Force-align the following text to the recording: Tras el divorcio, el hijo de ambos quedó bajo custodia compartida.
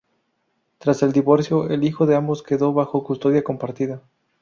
Tras 0.79 1.03
el 1.03 1.11
divorcio, 1.13 1.69
el 1.69 1.83
hijo 1.83 2.07
de 2.07 2.15
ambos 2.15 2.41
quedó 2.41 2.73
bajo 2.73 3.03
custodia 3.03 3.43
compartida. 3.43 4.01